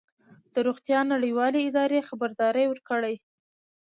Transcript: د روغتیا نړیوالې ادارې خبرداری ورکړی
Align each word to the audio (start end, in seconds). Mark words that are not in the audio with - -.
د 0.53 0.55
روغتیا 0.67 0.99
نړیوالې 1.13 1.59
ادارې 1.69 2.05
خبرداری 2.09 2.65
ورکړی 2.67 3.15